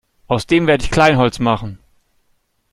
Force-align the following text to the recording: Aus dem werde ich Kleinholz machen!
Aus 0.27 0.47
dem 0.47 0.65
werde 0.65 0.83
ich 0.83 0.89
Kleinholz 0.89 1.37
machen! 1.37 1.77